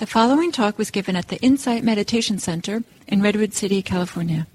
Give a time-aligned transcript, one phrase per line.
[0.00, 4.46] The following talk was given at the Insight Meditation Center in Redwood City, California.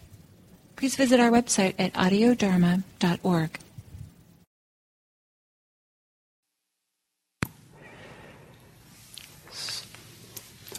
[0.75, 3.59] Please visit our website at audiodharma.org.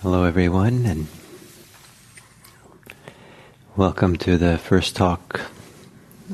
[0.03, 1.07] Hello, everyone, and
[3.77, 5.43] welcome to the first talk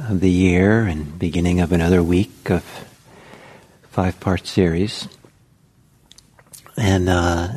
[0.08, 2.64] of the year and beginning of another week of
[3.90, 5.06] five part series.
[6.78, 7.48] And uh,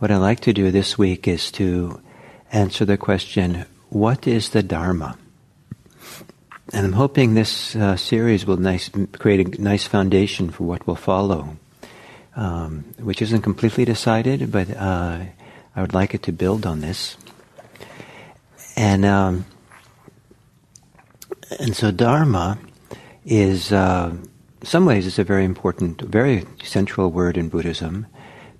[0.00, 2.00] what I'd like to do this week is to
[2.50, 5.18] answer the question what is the Dharma?
[6.72, 10.96] And I'm hoping this uh, series will nice, create a nice foundation for what will
[10.96, 11.56] follow,
[12.34, 15.18] um, which isn't completely decided, but uh,
[15.76, 17.18] I would like it to build on this.
[18.76, 19.44] And um,
[21.58, 22.58] and so Dharma
[23.26, 24.16] is, uh,
[24.62, 28.06] some ways, it's a very important, very central word in Buddhism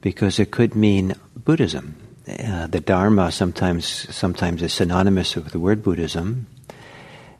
[0.01, 1.15] because it could mean
[1.51, 1.97] Buddhism.
[2.29, 6.47] Uh, the Dharma sometimes sometimes is synonymous with the word Buddhism.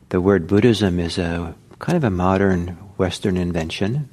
[0.09, 2.67] The word Buddhism is a kind of a modern
[2.97, 4.09] Western invention.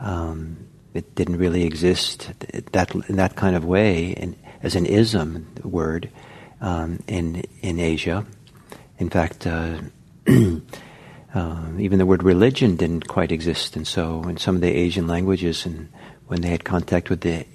[0.00, 2.32] Um, it didn't really exist
[2.72, 6.10] that in that kind of way in, as an ism word
[6.60, 8.26] um, in in Asia.
[8.98, 9.78] In fact, uh,
[10.26, 15.06] uh, even the word religion didn't quite exist, and so in some of the Asian
[15.06, 15.88] languages and
[16.26, 17.46] when they had contact with the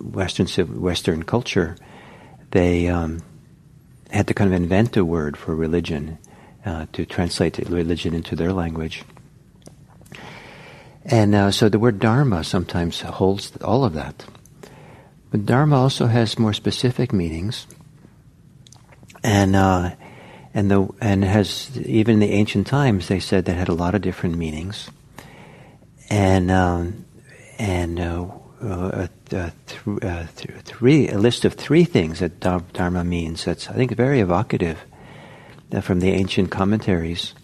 [0.00, 0.46] Western
[0.80, 1.76] Western culture,
[2.50, 3.22] they um,
[4.10, 6.18] had to kind of invent a word for religion
[6.64, 9.04] uh, to translate religion into their language.
[11.04, 14.24] And uh, so the word dharma sometimes holds all of that.
[15.30, 17.66] But dharma also has more specific meanings,
[19.22, 19.90] and uh,
[20.54, 23.94] and the and has even in the ancient times they said that had a lot
[23.94, 24.90] of different meanings,
[26.10, 27.04] and um,
[27.58, 33.44] and uh, uh, th- uh, th- three a list of three things that dharma means.
[33.44, 34.78] That's I think very evocative
[35.72, 37.34] uh, from the ancient commentaries.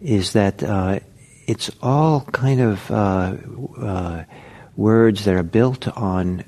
[0.00, 1.00] Is that uh,
[1.46, 2.90] it's all kind of
[4.76, 6.44] words that are built on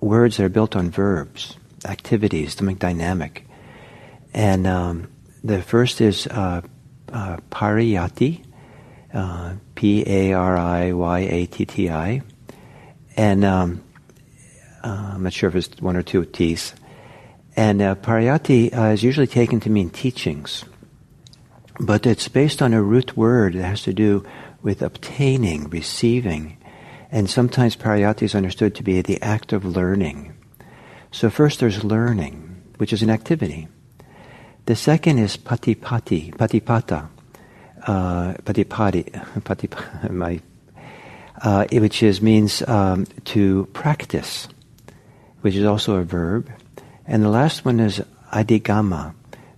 [0.00, 3.46] words that are built on verbs, activities, something dynamic,
[4.34, 5.08] and um,
[5.42, 6.26] the first is
[7.06, 8.44] pariyatti
[9.12, 12.22] uh, P A R I Y A T T I,
[13.16, 13.82] and um,
[14.82, 16.74] uh, I'm not sure if it's one or two T's.
[17.56, 20.64] And uh, uh, is usually taken to mean teachings,
[21.78, 24.24] but it's based on a root word that has to do
[24.62, 26.56] with obtaining, receiving,
[27.10, 30.36] and sometimes pariyatti is understood to be the act of learning.
[31.10, 33.68] So first there's learning, which is an activity.
[34.66, 37.08] The second is patipati, patipata,
[37.82, 39.10] uh, patipati,
[39.42, 40.40] patip, my,
[41.42, 44.46] uh, which is means um, to practice,
[45.40, 46.50] which is also a verb,
[47.06, 48.02] and the last one is
[48.32, 49.14] adhigama,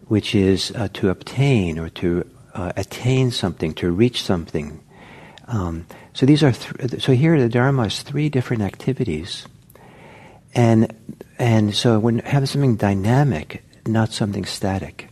[0.07, 4.81] which is uh, to obtain or to uh, attain something, to reach something.
[5.49, 9.47] Um, so these are th- so here the dharma is three different activities,
[10.55, 10.95] and
[11.39, 15.09] and so when having something dynamic, not something static,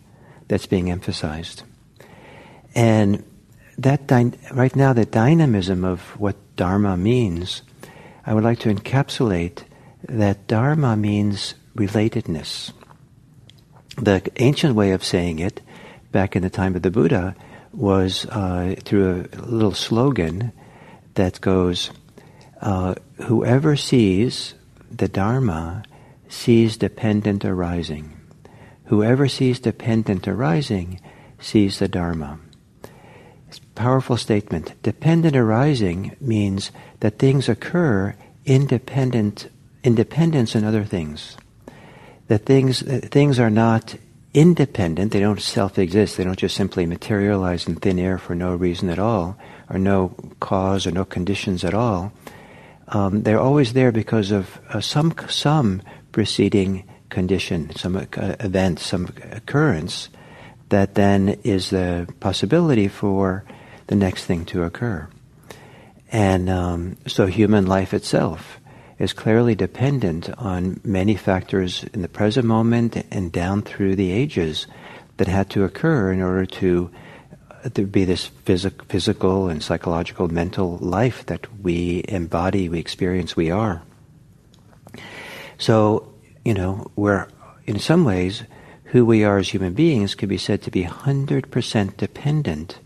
[0.49, 1.63] that's being emphasized.
[2.75, 3.25] And
[3.79, 7.63] that dy- right now, the dynamism of what Dharma means,
[8.27, 9.63] I would like to encapsulate
[10.09, 12.73] that Dharma means relatedness.
[13.97, 15.61] The ancient way of saying it,
[16.13, 17.35] back in the time of the Buddha,
[17.73, 20.53] was uh, through a little slogan
[21.15, 21.91] that goes,
[22.61, 22.95] uh,
[23.27, 24.55] "Whoever sees
[24.91, 25.85] the Dharma
[26.29, 28.13] sees dependent arising.
[28.87, 31.01] Whoever sees dependent arising
[31.39, 32.39] sees the Dharma."
[33.49, 34.75] It's a powerful statement.
[34.83, 38.15] Dependent arising means that things occur
[38.47, 39.49] independent,
[39.85, 41.37] independence in other things.
[42.29, 43.97] That things, that things are not
[44.33, 48.89] independent, they don't self-exist, they don't just simply materialize in thin air for no reason
[48.89, 49.37] at all,
[49.69, 52.13] or no cause or no conditions at all.
[52.89, 58.07] Um, they're always there because of uh, some, some preceding condition, some uh,
[58.41, 60.09] event, some occurrence
[60.69, 63.45] that then is the possibility for
[63.89, 65.09] the next thing to occur.
[66.13, 68.60] And um, so human life itself
[69.01, 74.67] is clearly dependent on many factors in the present moment and down through the ages
[75.17, 76.91] that had to occur in order to,
[77.65, 83.35] uh, to be this phys- physical and psychological mental life that we embody, we experience,
[83.35, 83.83] we are.
[85.57, 86.13] So,
[86.45, 87.27] you know, we're
[87.65, 88.43] in some ways
[88.85, 92.81] who we are as human beings could be said to be 100% dependent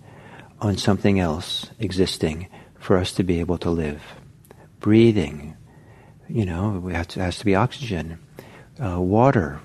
[0.61, 2.47] on something else existing
[2.79, 4.01] for us to be able to live.
[4.79, 5.57] Breathing,
[6.29, 8.19] You know, there has to be oxygen,
[8.83, 9.61] uh, water.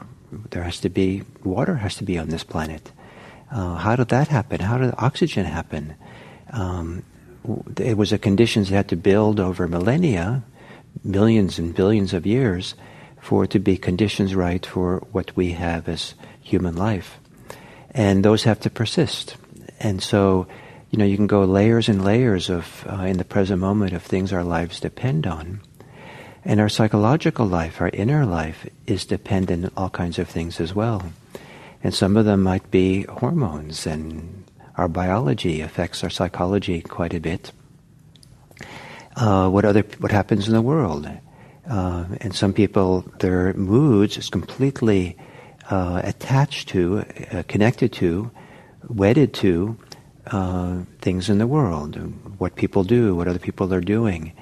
[0.52, 2.92] There has to be water has to be on this planet.
[3.52, 4.60] Uh, how did that happen?
[4.60, 5.96] How did oxygen happen?
[6.52, 7.04] Um,
[7.78, 10.44] it was a conditions that had to build over millennia,
[11.04, 12.76] millions and billions of years,
[13.22, 17.20] for it to be conditions right for what we have as human life.
[17.92, 19.36] And those have to persist.
[19.80, 20.48] And so,
[20.92, 24.04] you know, you can go layers and layers of, uh, in the present moment, of
[24.04, 25.62] things our lives depend on.
[26.50, 30.74] And our psychological life, our inner life, is dependent on all kinds of things as
[30.74, 31.14] well.
[31.84, 37.20] And some of them might be hormones, and our biology affects our psychology quite a
[37.20, 37.52] bit.
[39.16, 41.08] Uh, what other what happens in the world,
[41.70, 45.16] uh, and some people their moods is completely
[45.70, 48.32] uh, attached to, uh, connected to,
[48.88, 49.78] wedded to
[50.32, 51.96] uh, things in the world,
[52.40, 54.34] what people do, what other people are doing,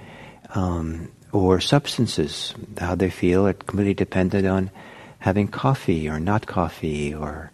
[0.56, 3.48] um, or substances, how they feel.
[3.48, 4.72] It completely dependent on
[5.20, 7.52] having coffee or not coffee, or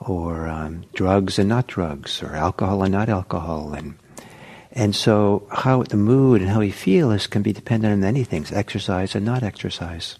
[0.00, 3.96] or um, drugs and not drugs, or alcohol and not alcohol, and
[4.72, 8.24] and so how the mood and how we feel is can be dependent on many
[8.24, 10.18] things, exercise and not exercise.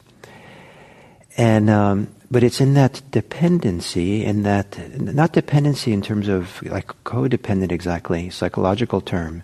[1.37, 6.89] And um, but it's in that dependency, in that not dependency in terms of like
[7.05, 9.43] codependent exactly, psychological term,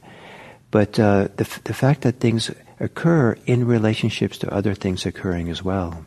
[0.71, 2.51] but uh, the the fact that things
[2.82, 6.05] occur in relationships to other things occurring as well,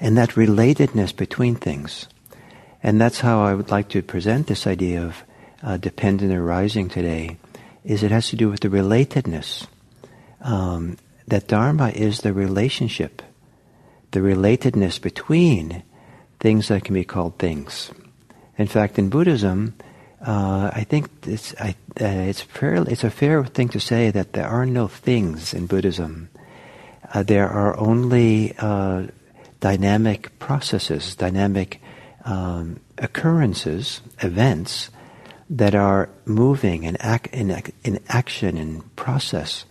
[0.00, 2.08] and that relatedness between things,
[2.82, 5.22] and that's how I would like to present this idea of
[5.62, 7.36] uh, dependent arising today,
[7.84, 9.66] is it has to do with the relatedness.
[10.40, 10.98] Um,
[11.28, 13.22] that dharma is the relationship
[14.16, 15.82] the relatedness between
[16.40, 17.90] things that can be called things.
[18.56, 19.74] In fact, in Buddhism,
[20.24, 24.32] uh, I think it's, I, uh, it's, fair, it's a fair thing to say that
[24.32, 26.30] there are no things in Buddhism.
[27.12, 29.06] Uh, there are only uh,
[29.60, 31.80] dynamic processes, dynamic
[32.24, 34.90] um, occurrences, events
[35.50, 39.64] that are moving and act, in, in action and process.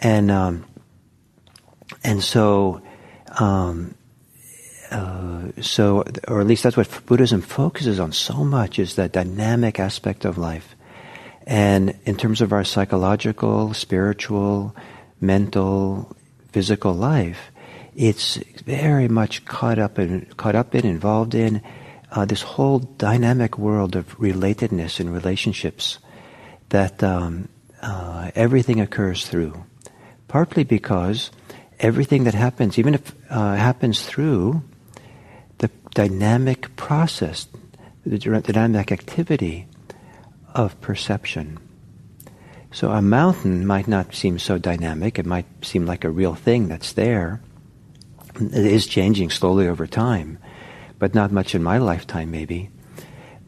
[0.00, 0.64] And, um,
[2.02, 2.82] and so
[3.38, 3.94] um,
[4.90, 9.80] uh, so, or at least that's what Buddhism focuses on so much is that dynamic
[9.80, 10.74] aspect of life.
[11.46, 14.74] And in terms of our psychological, spiritual,
[15.20, 16.16] mental,
[16.50, 17.50] physical life,
[17.94, 21.62] it's very much caught up in, caught up in, involved in
[22.10, 25.98] uh, this whole dynamic world of relatedness and relationships
[26.68, 27.48] that um,
[27.82, 29.64] uh, everything occurs through.
[30.28, 31.30] Partly because
[31.78, 34.62] everything that happens, even if uh, happens through
[35.96, 37.48] dynamic process,
[38.04, 39.66] the dynamic activity
[40.54, 41.58] of perception.
[42.70, 45.18] So a mountain might not seem so dynamic.
[45.18, 47.40] It might seem like a real thing that's there.
[48.38, 50.38] It is changing slowly over time,
[50.98, 52.68] but not much in my lifetime, maybe.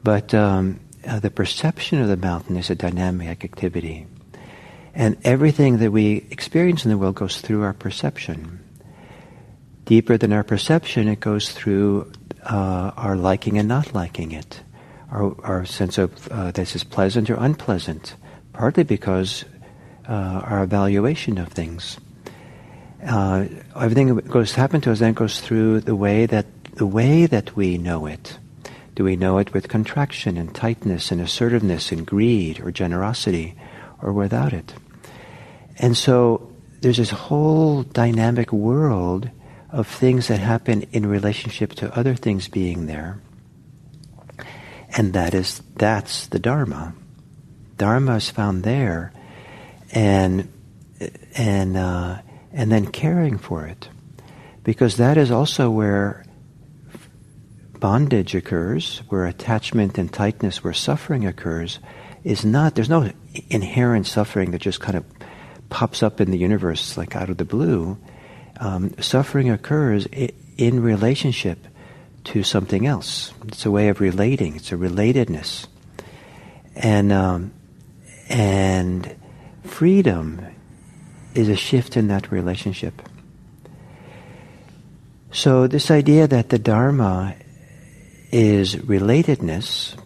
[0.02, 4.06] But um, uh, the perception of the mountain is a dynamic activity.
[4.94, 8.64] And everything that we experience in the world goes through our perception.
[9.84, 12.10] Deeper than our perception, it goes through
[12.48, 14.60] uh, our liking and not liking it,
[15.10, 18.16] our, our sense of uh, this is pleasant or unpleasant,
[18.52, 19.44] partly because
[20.08, 21.98] uh, our evaluation of things.
[23.06, 23.46] Uh,
[23.76, 27.54] everything that goes happen to us then goes through the way that the way that
[27.54, 28.38] we know it.
[28.94, 33.54] Do we know it with contraction and tightness and assertiveness and greed or generosity,
[34.02, 34.74] or without it?
[35.78, 36.50] And so
[36.80, 39.30] there's this whole dynamic world
[39.70, 43.20] of things that happen in relationship to other things being there.
[44.96, 46.94] And that is that's the Dharma.
[47.76, 49.12] Dharma is found there,
[49.92, 50.50] and
[51.36, 52.18] and uh,
[52.52, 53.88] and then caring for it,
[54.64, 56.24] because that is also where
[57.78, 61.78] bondage occurs, where attachment and tightness, where suffering occurs,
[62.24, 62.74] is not.
[62.74, 63.12] There's no
[63.50, 65.04] inherent suffering that just kind of
[65.68, 67.98] pops up in the universe like out of the blue,
[68.60, 70.06] um, suffering occurs
[70.56, 71.58] in relationship
[72.24, 73.32] to something else.
[73.46, 74.56] It's a way of relating.
[74.56, 75.66] It's a relatedness,
[76.74, 77.52] and um,
[78.28, 79.16] and
[79.64, 80.44] freedom
[81.34, 83.00] is a shift in that relationship.
[85.30, 87.36] So this idea that the Dharma
[88.32, 89.96] is relatedness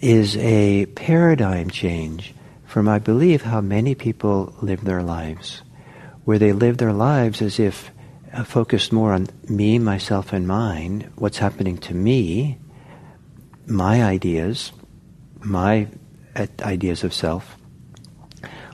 [0.00, 2.34] is a paradigm change
[2.66, 5.62] from, I believe, how many people live their lives,
[6.30, 7.90] where they live their lives as if
[8.32, 12.56] uh, focused more on me, myself, and mine, what's happening to me,
[13.66, 14.70] my ideas,
[15.40, 15.88] my
[16.36, 17.56] uh, ideas of self,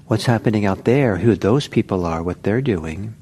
[0.07, 3.15] what's happening out there, who those people are, what they're doing.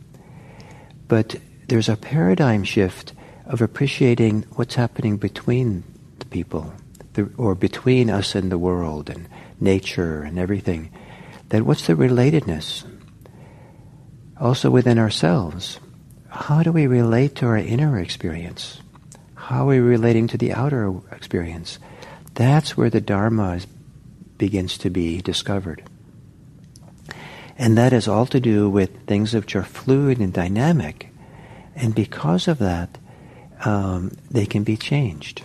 [1.07, 1.37] But
[1.69, 3.13] there's a paradigm shift
[3.47, 5.85] of appreciating what's happening between
[6.19, 6.75] the people,
[7.13, 9.29] the, or between us and the world and
[9.61, 10.91] nature and everything.
[11.51, 12.85] That what's the relatedness?
[14.41, 15.79] Also within ourselves.
[16.29, 18.81] How do we relate to our inner experience?
[19.35, 21.79] How are we relating to the outer experience?
[22.35, 23.67] That's where the Dharma is,
[24.39, 25.83] begins to be discovered.
[27.57, 31.09] And that is all to do with things which are fluid and dynamic.
[31.77, 32.99] And because of that,
[33.65, 35.43] um, they can be changed.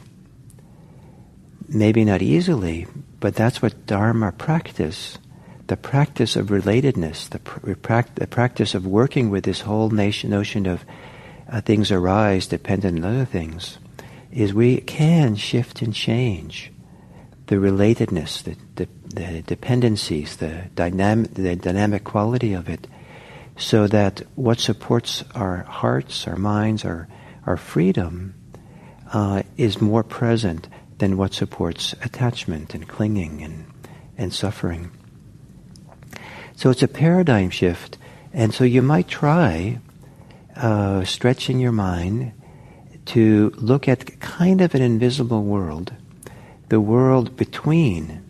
[1.67, 2.87] Maybe not easily,
[3.19, 5.19] but that's what Dharma practice,
[5.69, 7.71] the practice of relatedness, the, pr-
[8.15, 10.83] the practice of working with this whole nation, notion of
[11.47, 13.77] uh, things arise dependent on other things,
[14.31, 16.71] is we can shift and change
[17.45, 22.87] the relatedness, the, the, the dependencies, the dynamic, the dynamic quality of it,
[23.55, 27.07] so that what supports our hearts, our minds, our,
[27.45, 28.33] our freedom
[29.13, 33.65] uh, is more present than what supports attachment and clinging and,
[34.17, 34.89] and suffering.
[36.59, 37.97] So it's a paradigm shift.
[38.33, 39.79] And so you might try
[40.57, 42.33] uh, stretching your mind
[43.15, 45.93] to look at kind of an invisible world,
[46.67, 48.21] the world between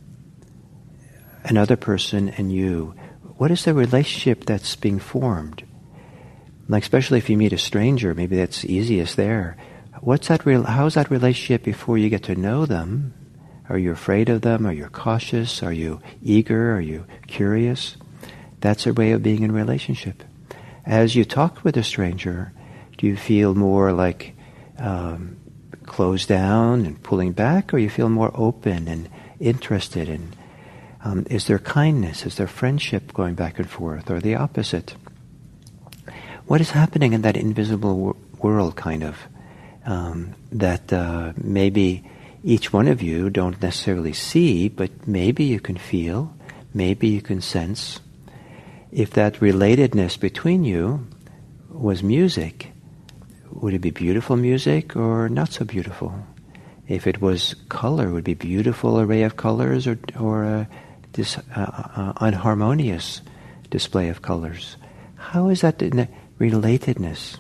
[1.44, 2.94] another person and you.
[3.38, 5.66] What is the relationship that's being formed?
[6.68, 9.58] Like especially if you meet a stranger, maybe that's easiest there.
[10.02, 10.46] What's that?
[10.46, 10.66] Real?
[10.66, 13.12] How's that relationship before you get to know them?
[13.70, 14.68] Are you afraid of them?
[14.68, 15.64] Are you cautious?
[15.64, 16.76] Are you eager?
[16.76, 17.98] Are you curious?
[18.62, 20.24] That's a way of being in relationship.
[20.86, 22.52] As you talk with a stranger,
[22.98, 24.36] do you feel more like
[24.78, 25.38] um,
[25.86, 30.10] closed down and pulling back, or you feel more open and interested?
[30.10, 30.36] And
[31.04, 32.26] um, is there kindness?
[32.26, 34.96] Is there friendship going back and forth, or the opposite?
[36.48, 39.18] What is happening in that invisible wor- world, kind of?
[39.86, 42.04] um, that uh, maybe
[42.44, 46.34] each one of you don't necessarily see, but maybe you can feel,
[46.74, 48.00] maybe you can sense.
[48.92, 51.08] If that relatedness between you
[51.70, 52.72] was music,
[53.52, 56.14] would it be beautiful music or not so beautiful?
[56.88, 60.68] If it was color, would it be beautiful array of colors or, or a
[61.14, 63.22] dis, uh, uh, unharmonious
[63.70, 64.76] display of colors?
[65.16, 67.38] How is that relatedness?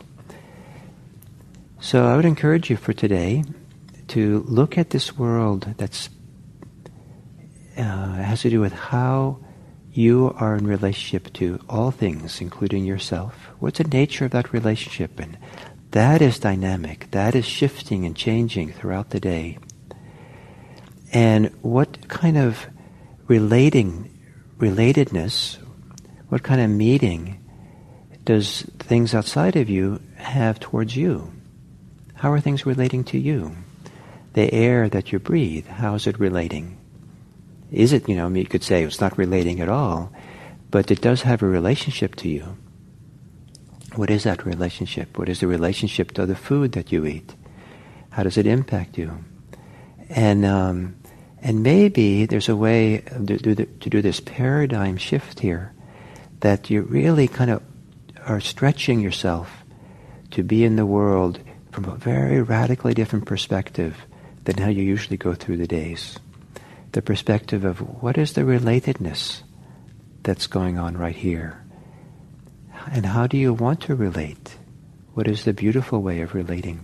[1.79, 3.43] So I would encourage you for today
[4.09, 6.09] to look at this world that's
[7.77, 9.39] uh, has to do with how
[9.99, 13.35] you are in relationship to all things, including yourself.
[13.59, 15.19] What's the nature of that relationship?
[15.19, 15.37] And
[15.91, 17.11] that is dynamic.
[17.11, 19.57] That is shifting and changing throughout the day.
[21.11, 22.65] And what kind of
[23.27, 24.17] relating,
[24.57, 25.57] relatedness,
[26.29, 27.43] what kind of meeting
[28.23, 31.33] does things outside of you have towards you?
[32.13, 33.53] How are things relating to you?
[34.31, 36.77] The air that you breathe, how is it relating?
[37.71, 40.11] Is it, you know, you could say it's not relating at all,
[40.71, 42.57] but it does have a relationship to you.
[43.95, 45.17] What is that relationship?
[45.17, 47.35] What is the relationship to the food that you eat?
[48.11, 49.23] How does it impact you?
[50.09, 50.95] And um,
[51.41, 55.73] and maybe there's a way to to do this paradigm shift here,
[56.39, 57.63] that you really kind of
[58.25, 59.63] are stretching yourself
[60.31, 61.39] to be in the world
[61.71, 63.97] from a very radically different perspective
[64.45, 66.19] than how you usually go through the days.
[66.91, 69.43] The perspective of what is the relatedness
[70.24, 71.63] that's going on right here?
[72.91, 74.58] And how do you want to relate?
[75.13, 76.79] What is the beautiful way of relating?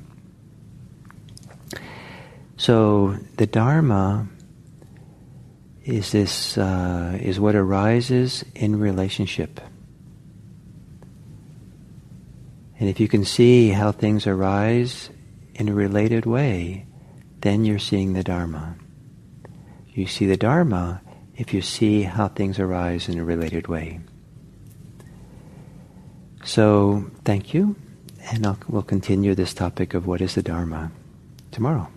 [2.58, 4.28] So the Dharma
[5.84, 9.60] is this uh, is what arises in relationship.
[12.80, 15.10] And if you can see how things arise
[15.54, 16.86] in a related way,
[17.42, 18.76] then you're seeing the Dharma.
[19.96, 21.02] You see the Dharma
[21.38, 24.02] if you see how things arise in a related way.
[26.44, 27.75] So, thank you,
[28.30, 30.92] and I'll, we'll continue this topic of what is the Dharma
[31.52, 31.90] tomorrow.